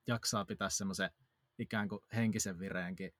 [0.06, 1.10] jaksaa pitää semmoisen
[1.58, 3.14] ikään kuin henkisen vireenkin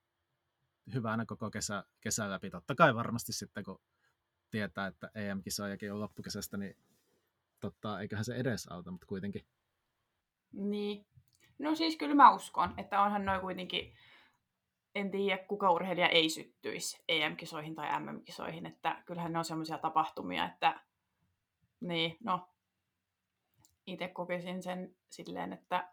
[0.95, 2.51] hyvänä koko kesä, kesän läpi.
[2.51, 3.81] Totta kai varmasti sitten, kun
[4.51, 6.77] tietää, että EM-kisojakin on loppukesästä, niin
[7.63, 9.47] tota, eiköhän se edes auta, mutta kuitenkin.
[10.53, 11.07] Niin.
[11.59, 13.95] No siis kyllä mä uskon, että onhan noin kuitenkin,
[14.95, 20.45] en tiedä kuka urheilija ei syttyisi EM-kisoihin tai MM-kisoihin, että kyllähän ne on semmoisia tapahtumia,
[20.45, 20.81] että
[21.81, 22.49] niin, no,
[23.87, 25.93] itse kokisin sen silleen, että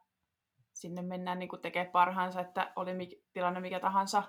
[0.73, 4.23] sinne mennään niin tekemään parhaansa, että oli tilanne mikä tahansa.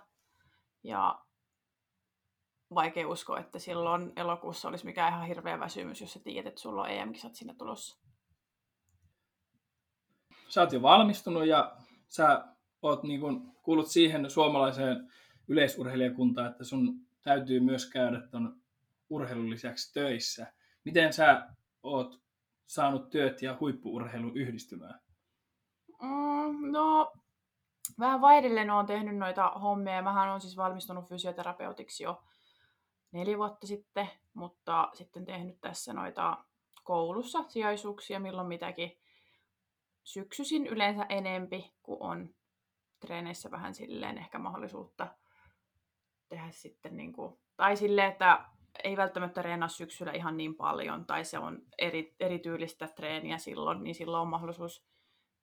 [0.83, 1.25] Ja
[2.75, 6.83] vaikea uskoa, että silloin elokuussa olisi mikään ihan hirveä väsymys, jos sä tiedät, että sulla
[6.83, 7.99] on EM-kisat sinne tulossa.
[10.49, 11.77] Sä oot jo valmistunut ja
[12.09, 12.45] sä
[12.83, 15.13] oot niin kun, kuulut siihen suomalaiseen
[15.49, 18.61] yleisurheilijakuntaan, että sun täytyy myös käydä ton
[19.11, 20.53] urheilun lisäksi töissä.
[20.85, 21.49] Miten sä
[21.83, 22.21] oot
[22.67, 25.01] saanut työt ja huippuurheilun yhdistymään?
[26.03, 27.13] Mm, no,
[27.99, 30.03] vähän vaihdellen olen tehnyt noita hommia.
[30.03, 32.23] Mähän olen siis valmistunut fysioterapeutiksi jo
[33.13, 36.45] neljä vuotta sitten, mutta sitten tehnyt tässä noita
[36.85, 38.99] koulussa sijaisuuksia, milloin mitäkin
[40.05, 42.35] syksyisin yleensä enempi, kun on
[43.01, 45.07] treeneissä vähän silleen ehkä mahdollisuutta
[46.29, 48.45] tehdä sitten niin kuin, tai silleen, että
[48.85, 53.95] ei välttämättä reenaa syksyllä ihan niin paljon, tai se on eri, erityylistä treeniä silloin, niin
[53.95, 54.85] silloin on mahdollisuus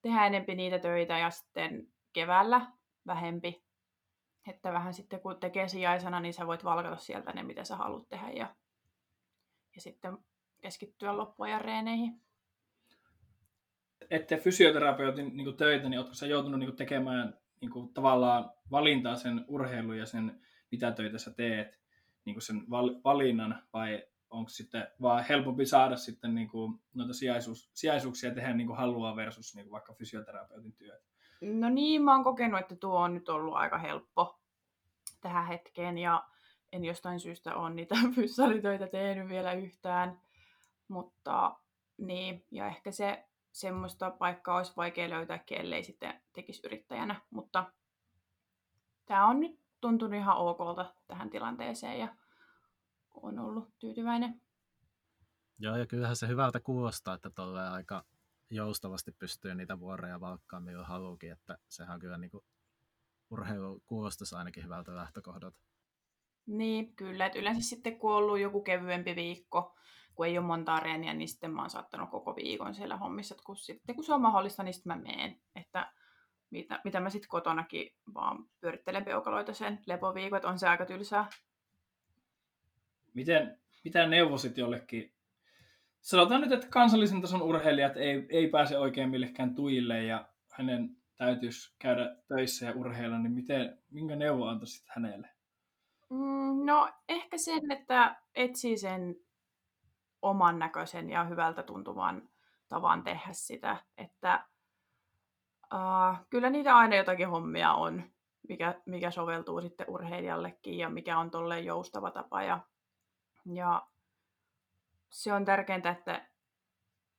[0.02, 2.72] tehdä enempi niitä töitä ja sitten keväällä
[3.08, 3.67] vähempi.
[4.48, 8.10] Että vähän sitten kun tekee sijaisena, niin sä voit valkata sieltä ne, mitä sä haluat
[8.10, 8.56] tehdä ja,
[9.76, 10.18] ja sitten
[10.62, 12.22] keskittyä loppuajan reeneihin.
[14.10, 19.46] Ette fysioterapeutin niin töitä, niin ootko sä joutunut niin tekemään niin kuin, tavallaan valintaa sen
[19.48, 21.80] urheilun ja sen, mitä töitä sä teet,
[22.26, 27.14] niin kuin sen val- valinnan, vai onko sitten vaan helpompi saada sitten niin kuin, noita
[27.14, 31.02] sijaisuus, sijaisuuksia tehdä niin kuin haluaa versus niin kuin vaikka fysioterapeutin työt?
[31.42, 34.37] No niin, mä oon kokenut, että tuo on nyt ollut aika helppo
[35.22, 36.28] tähän hetkeen ja
[36.72, 40.22] en jostain syystä ole niitä fyssaritöitä tehnyt vielä yhtään.
[40.88, 41.60] Mutta
[41.98, 47.22] niin, ja ehkä se semmoista paikkaa olisi vaikea löytää, ellei sitten tekisi yrittäjänä.
[47.30, 47.72] Mutta
[49.06, 52.16] tämä on nyt tuntunut ihan okolta tähän tilanteeseen ja
[53.14, 54.42] on ollut tyytyväinen.
[55.60, 58.04] Joo, ja kyllähän se hyvältä kuulostaa, että tuolle aika
[58.50, 62.44] joustavasti pystyy niitä vuoroja valkkaamaan milloin haluukin, että sehän on kyllä niin kuin
[63.30, 65.58] urheilu kuulostaisi ainakin hyvältä lähtökohdalta.
[66.46, 67.26] Niin, kyllä.
[67.26, 69.76] Että yleensä sitten kun on ollut joku kevyempi viikko,
[70.16, 73.36] kun ei ole montaa reeniä, niin sitten mä oon saattanut koko viikon siellä hommissa.
[73.36, 75.42] Että kun, sitten kun se on mahdollista, niin sitten mä meen.
[75.56, 75.92] Että
[76.50, 81.30] mitä, mitä mä sitten kotonakin vaan pyörittelen peukaloita sen lepoviikon, että on se aika tylsää.
[83.14, 85.14] Miten, mitä neuvosit jollekin?
[86.02, 91.76] Sanotaan nyt, että kansallisen tason urheilijat ei, ei pääse oikein millekään tuille ja hänen täytyisi
[91.80, 95.30] käydä töissä ja urheilla, niin miten, minkä neuvo antaisit hänelle?
[96.10, 99.16] Mm, no ehkä sen, että etsii sen
[100.22, 102.30] oman näköisen ja hyvältä tuntuvan
[102.68, 103.78] tavan tehdä sitä.
[103.98, 104.48] Että
[105.74, 108.04] uh, kyllä niitä aina jotakin hommia on,
[108.50, 112.44] mikä, mikä soveltuu sitten urheilijallekin ja mikä on tolleen joustava tapa.
[112.44, 112.60] Ja,
[113.54, 113.88] ja
[115.12, 116.28] se on tärkeintä, että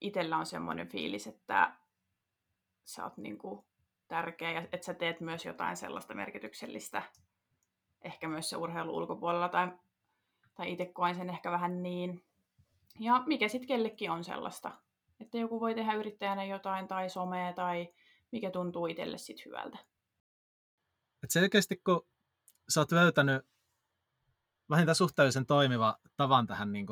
[0.01, 1.77] itsellä on semmoinen fiilis, että
[2.85, 3.68] sä oot niinku
[4.09, 7.03] tärkeä ja että sä teet myös jotain sellaista merkityksellistä,
[8.03, 9.73] ehkä myös se urheilu ulkopuolella tai,
[10.55, 12.25] tai itse koen sen ehkä vähän niin.
[12.99, 14.73] Ja mikä sitten kellekin on sellaista,
[15.21, 17.89] että joku voi tehdä yrittäjänä jotain tai somea tai
[18.33, 19.79] mikä tuntuu itselle sitten hyvältä.
[21.23, 22.07] Et selkeästi kun
[22.69, 23.47] sä oot löytänyt
[24.71, 26.87] vähintään suhteellisen toimiva tavan tähän niin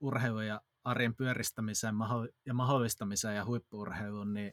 [0.00, 1.94] urheilun ja arjen pyöristämiseen
[2.46, 4.52] ja mahdollistamiseen ja huippuurheiluun, niin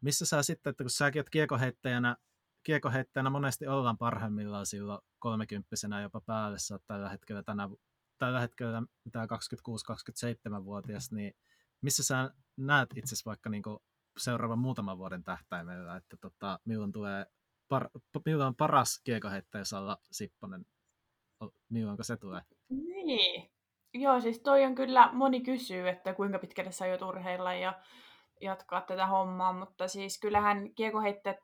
[0.00, 2.16] missä sä sitten, että kun säkin oot kiekoheittäjänä,
[2.62, 7.68] kiekoheittäjänä monesti ollaan parhaimmillaan silloin kolmekymppisenä jopa päälle, sä oot tällä hetkellä, tänä,
[8.18, 11.34] tällä hetkellä mitä 26-27-vuotias, niin
[11.80, 13.62] missä sä näet itse vaikka niin
[14.18, 17.26] seuraavan muutaman vuoden tähtäimellä, että tota, milloin tulee
[17.68, 17.88] par,
[18.26, 20.66] milloin on paras kiekoheittäjä Salla Sipponen,
[21.68, 22.40] milloin se tulee?
[22.68, 23.50] Niin.
[23.94, 27.82] Joo, siis toi on kyllä, moni kysyy, että kuinka pitkälle sä aiot urheilla ja
[28.40, 31.38] jatkaa tätä hommaa, mutta siis kyllähän kiekoheittäjät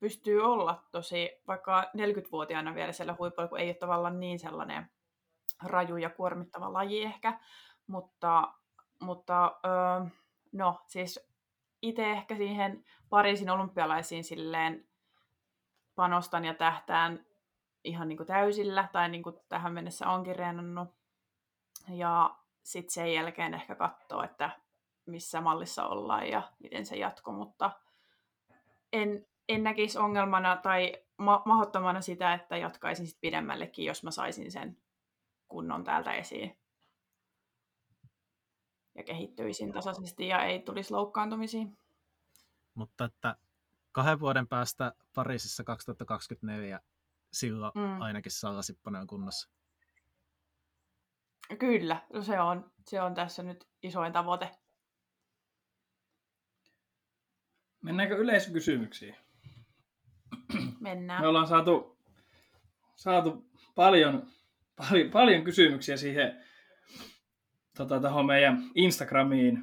[0.00, 4.90] pystyy olla tosi, vaikka 40-vuotiaana vielä siellä huipulla, kun ei ole tavallaan niin sellainen
[5.62, 7.40] raju ja kuormittava laji ehkä,
[7.86, 8.54] mutta,
[9.00, 10.10] mutta öö,
[10.52, 11.28] no siis
[11.82, 14.88] itse ehkä siihen Pariisin olympialaisiin silleen
[15.94, 17.26] panostan ja tähtään
[17.84, 20.88] ihan niin kuin täysillä, tai niin kuin tähän mennessä onkin reenannut.
[21.88, 24.50] Ja sitten sen jälkeen ehkä katsoa, että
[25.10, 27.70] missä mallissa ollaan ja miten se jatko, mutta
[28.92, 34.52] en, en näkisi ongelmana tai ma- mahdottomana sitä, että jatkaisin sit pidemmällekin, jos mä saisin
[34.52, 34.76] sen
[35.48, 36.58] kunnon täältä esiin.
[38.94, 41.66] Ja kehittyisin tasaisesti ja ei tulisi loukkaantumisia.
[42.74, 43.36] Mutta että
[43.92, 46.80] kahden vuoden päästä Pariisissa 2024
[47.32, 48.00] silloin mm.
[48.00, 49.50] ainakin Salla Sipponen on kunnossa.
[51.58, 54.50] Kyllä, no se on, se on tässä nyt isoin tavoite.
[57.82, 59.16] Mennäänkö yleisökysymyksiin?
[60.80, 61.20] Mennään.
[61.22, 61.98] Me ollaan saatu,
[62.94, 64.26] saatu paljon,
[64.76, 66.44] paljon, paljon kysymyksiä siihen
[67.76, 69.58] tota, tähän meidän Instagramiin.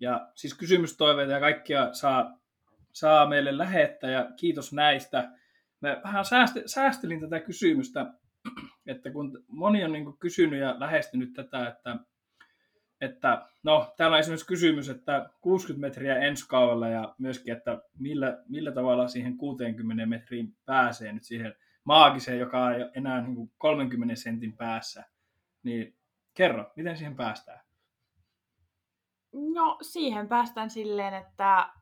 [0.00, 2.38] Ja siis kysymystoiveita ja kaikkia saa,
[2.92, 5.32] saa meille lähettää ja kiitos näistä.
[5.80, 6.24] Mä vähän
[6.66, 8.14] säästelin tätä kysymystä,
[8.86, 11.96] että kun moni on niin kysynyt ja lähestynyt tätä, että
[13.00, 18.38] että no, täällä on esimerkiksi kysymys, että 60 metriä ensi kaudella ja myöskin, että millä,
[18.48, 24.16] millä tavalla siihen 60 metriin pääsee nyt siihen maagiseen, joka on enää niin kuin 30
[24.16, 25.04] sentin päässä.
[25.62, 25.96] Niin
[26.34, 27.60] kerro, miten siihen päästään?
[29.32, 31.72] No siihen päästään silleen, että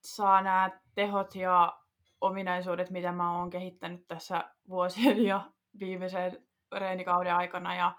[0.00, 1.80] saa nämä tehot ja
[2.20, 7.96] ominaisuudet, mitä mä oon kehittänyt tässä vuosien ja viimeisen reenikauden aikana ja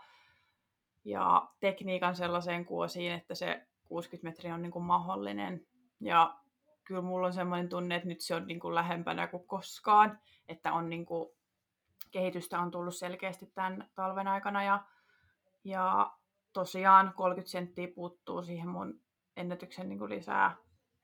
[1.06, 5.66] ja tekniikan sellaiseen kuosiin, että se 60 metriä on niin kuin mahdollinen.
[6.00, 6.36] Ja
[6.84, 10.74] kyllä mulla on semmoinen tunne, että nyt se on niin kuin lähempänä kuin koskaan, että
[10.74, 11.30] on niin kuin,
[12.12, 14.86] kehitystä on tullut selkeästi tämän talven aikana ja,
[15.64, 16.12] ja
[16.54, 19.02] tosiaan 30 senttiä puuttuu siihen mun
[19.38, 20.56] ennätyksen niin kuin lisää,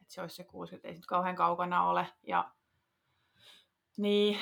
[0.02, 2.08] että se olisi se 60, ei se nyt kauhean kaukana ole.
[2.24, 2.52] Ja,
[3.98, 4.40] niin,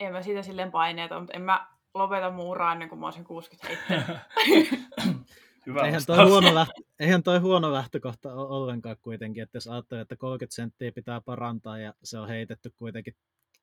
[0.00, 3.68] en mä siitä silleen paineeta, mutta en mä lopeta muuraa ennen kuin mä olisin 60
[3.68, 4.16] heittänyt.
[5.66, 10.02] Hyvä eihän, toi huono lähtö, eihän toi huono lähtökohta ole ollenkaan kuitenkin, että jos ajattelee,
[10.02, 13.14] että 30 senttiä pitää parantaa ja se on heitetty kuitenkin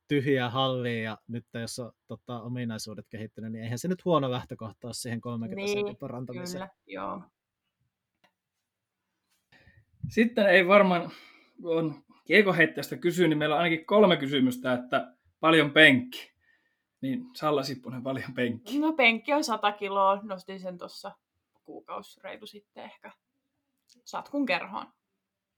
[0.07, 4.87] tyhjää halliin ja nyt jos on tota, ominaisuudet kehittynyt, niin eihän se nyt huono lähtökohta
[4.87, 6.69] ole siihen 30 niin, sentin parantamiseen.
[6.69, 7.21] Kyllä, joo.
[10.09, 11.11] Sitten ei varmaan,
[11.61, 16.36] kun kiekoheittäjästä kysyy, niin meillä on ainakin kolme kysymystä, että paljon penkki.
[17.01, 18.79] Niin, Salla Sipponen paljon penkki.
[18.79, 21.11] No penkki on 100 kiloa, nostin sen tuossa
[21.63, 23.11] kuukausi reilu sitten ehkä
[24.03, 24.85] satkun kerhoon.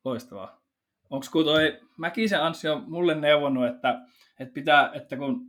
[0.05, 0.61] Loistavaa.
[1.09, 4.01] Onko kun toi Mäkisen Anssi on mulle neuvonnut, että,
[4.39, 5.41] että, pitää, että kun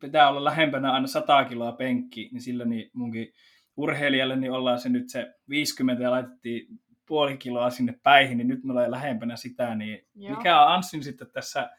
[0.00, 3.32] pitää olla lähempänä aina 100 kiloa penkki, niin sillä niin munkin
[3.76, 6.66] urheilijalle niin ollaan se nyt se 50 ja laitettiin
[7.06, 10.36] puoli kiloa sinne päihin, niin nyt me ollaan lähempänä sitä, niin Joo.
[10.36, 11.70] mikä on Anssin sitten tässä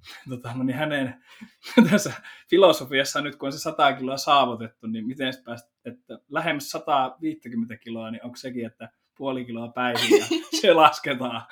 [0.30, 1.24] tota, no niin hänen
[1.90, 2.12] tässä
[2.50, 7.76] filosofiassa nyt, kun on se 100 kiloa saavutettu, niin miten se päästä, että lähemmäs 150
[7.76, 10.26] kiloa, niin onko sekin, että puoli kiloa päivin ja
[10.60, 11.42] se lasketaan?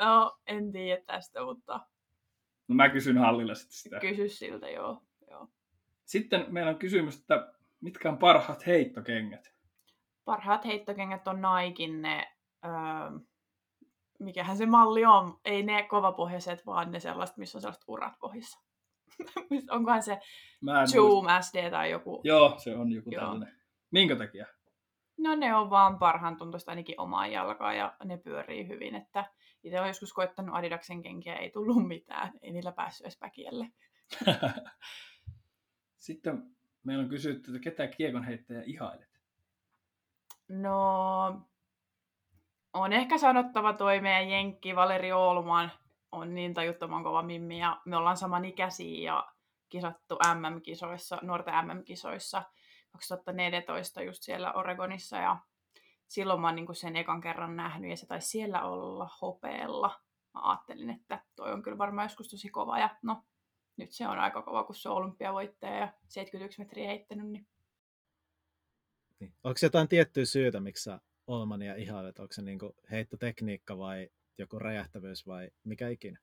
[0.00, 1.80] No, en tiedä tästä, mutta
[2.68, 4.00] No mä kysyn Hallilla sitten sitä.
[4.00, 5.02] kysy siltä, joo.
[5.30, 5.48] joo.
[6.04, 9.52] Sitten meillä on kysymys, että mitkä on parhaat heittokengät?
[10.24, 12.32] Parhaat heittokengät on Naikin ne,
[12.64, 12.70] öö,
[14.18, 18.58] mikähän se malli on, ei ne kovapohjaiset, vaan ne sellaiset, missä on sellaiset urat pohjassa.
[19.70, 20.18] Onkohan se
[20.60, 20.96] Mä en muista.
[20.96, 22.20] Zoom SD tai joku?
[22.24, 23.20] Joo, se on joku Joo.
[23.20, 23.56] tällainen.
[23.90, 24.46] Minkä takia?
[25.18, 29.24] No ne on vaan parhaan tuntuista ainakin omaan jalkaan ja ne pyörii hyvin, että
[29.64, 33.68] itse olen joskus koittanut Adidaksen kenkiä, ei tullut mitään, ei niillä päässyt edes päkielle.
[35.96, 39.20] Sitten meillä on kysytty, että ketä kiekonheittäjä ihailet?
[40.48, 41.48] No,
[42.78, 45.72] on ehkä sanottava toi meidän jenkki Valeri Oulman
[46.12, 49.32] on niin tajuttoman kova mimmi ja me ollaan samanikäisiä ja
[49.68, 52.42] kisattu MM-kisoissa, nuorten MM-kisoissa
[52.92, 55.36] 2014 just siellä Oregonissa ja
[56.08, 60.00] silloin mä oon niinku sen ekan kerran nähnyt ja se taisi siellä olla hopeella.
[60.34, 63.22] Mä ajattelin, että toi on kyllä varmaan joskus tosi kova ja no
[63.76, 67.46] nyt se on aika kova, kun se on olympiavoittaja ja 71 metriä heittänyt, niin
[69.20, 69.34] Niin.
[69.44, 72.18] Onko jotain tiettyä syytä, miksi sä Olmania ihailet?
[72.18, 76.18] Onko se niinku heittotekniikka vai joku räjähtävyys vai mikä ikinä?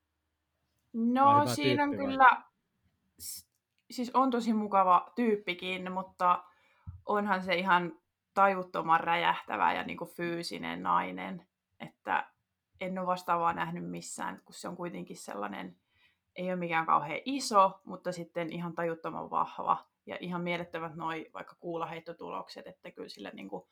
[0.92, 1.98] No siinä on vai?
[1.98, 2.42] kyllä,
[3.90, 6.44] siis on tosi mukava tyyppikin, mutta
[7.06, 7.92] onhan se ihan
[8.34, 11.46] tajuttoman räjähtävä ja niin kuin fyysinen nainen,
[11.80, 12.30] että
[12.80, 15.76] en ole vastaavaa nähnyt missään, kun se on kuitenkin sellainen,
[16.36, 21.56] ei ole mikään kauhean iso, mutta sitten ihan tajuttoman vahva ja ihan mielettömät noi vaikka
[21.60, 23.62] kuulaheittotulokset, että kyllä sillä niin kuin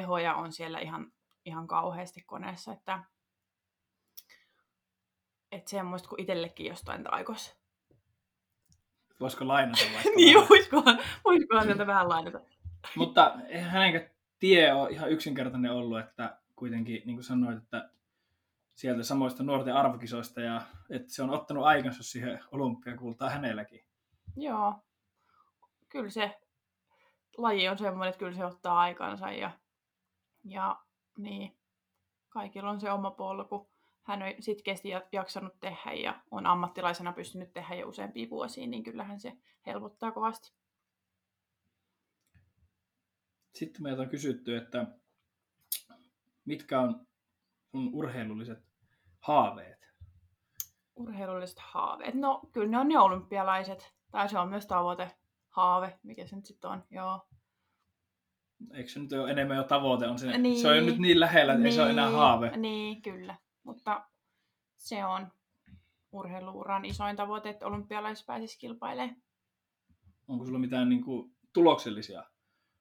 [0.00, 1.12] tehoja on siellä ihan,
[1.44, 3.04] ihan kauheasti koneessa, että
[5.52, 7.56] että semmoista kuin itsellekin jostain taikoisi.
[9.20, 12.40] Voisiko lainata vaikka niin, voisikohan, voisikohan sieltä vähän lainata.
[12.96, 17.90] Mutta hänenkään tie ole ihan yksinkertainen ollut, että kuitenkin, niin kuin sanoit, että
[18.74, 23.84] sieltä samoista nuorten arvokisoista ja että se on ottanut aikansa siihen olympiakultaan hänelläkin.
[24.36, 24.74] Joo,
[25.88, 26.40] kyllä se
[27.36, 29.50] laji on semmoinen, että kyllä se ottaa aikansa ja,
[30.50, 30.82] ja
[31.18, 31.58] niin,
[32.28, 33.70] kaikilla on se oma polku.
[34.02, 38.84] Hän on sitkeästi ja- jaksanut tehdä ja on ammattilaisena pystynyt tehdä jo useampia vuosia, niin
[38.84, 39.32] kyllähän se
[39.66, 40.52] helpottaa kovasti.
[43.54, 44.86] Sitten meiltä on kysytty, että
[46.44, 47.06] mitkä on
[47.70, 48.58] sun urheilulliset
[49.20, 49.88] haaveet?
[50.96, 52.14] Urheilulliset haaveet.
[52.14, 53.94] No, kyllä ne on ne olympialaiset.
[54.10, 55.16] Tai se on myös tavoite,
[55.48, 56.84] haave, mikä se nyt sitten on.
[56.90, 57.28] Joo.
[58.74, 60.06] Eikö se nyt ole enemmän jo tavoite?
[60.06, 60.60] On se, Niin.
[60.60, 62.56] se on jo nyt niin lähellä, että ei se ole enää haave.
[62.56, 63.34] Niin, kyllä.
[63.62, 64.06] Mutta
[64.76, 65.32] se on
[66.12, 69.16] urheiluuran isoin tavoite, että olympialaiset pääsisi kilpailemaan.
[70.28, 72.24] Onko sulla mitään niin kuin, tuloksellisia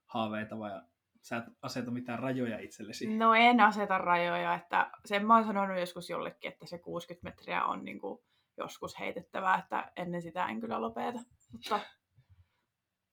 [0.05, 0.81] haaveita vai
[1.21, 3.17] sä et aseta mitään rajoja itsellesi?
[3.17, 7.65] No en aseta rajoja, että sen mä oon sanonut joskus jollekin, että se 60 metriä
[7.65, 8.19] on niin kuin
[8.57, 11.19] joskus heitettävää, että ennen sitä en kyllä lopeta.
[11.51, 11.79] Mutta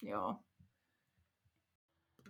[0.02, 0.40] joo.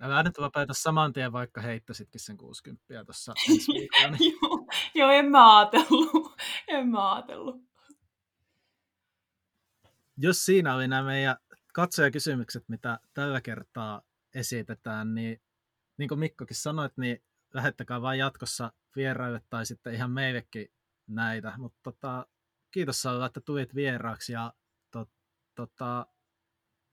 [0.01, 3.33] Älä nyt lopeta saman tien, vaikka heittäisitkin sen 60 tuossa.
[4.19, 6.41] Niin joo, joo, en mä ajatellut.
[6.69, 7.57] en mä ajatellut.
[10.17, 11.37] jos siinä oli nämä meidän
[11.75, 14.03] katsojakysymykset, mitä tällä kertaa
[14.35, 15.41] esitetään, niin
[15.99, 17.25] niin kuin Mikkokin sanoit, niin
[17.55, 20.69] lähettäkää vain jatkossa vieraille tai sitten ihan meillekin
[21.07, 21.55] näitä.
[21.59, 22.27] Mutta tota,
[22.71, 24.53] kiitos Salla, että tulit vieraaksi ja
[24.91, 25.07] to,
[25.55, 26.07] tota,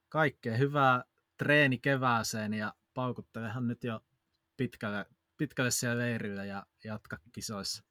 [0.09, 1.03] kaikkea hyvää
[1.37, 3.99] treeni kevääseen ja paukuttelehan nyt jo
[4.57, 5.05] pitkälle,
[5.37, 7.83] pitkälle siellä leirillä ja jatka kisoissa.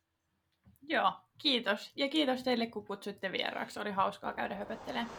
[0.82, 1.92] Joo, kiitos.
[1.96, 3.80] Ja kiitos teille, kun kutsuitte vieraaksi.
[3.80, 5.10] Oli hauskaa käydä höpöttelemään.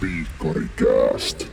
[0.00, 1.52] Piikkarikääst.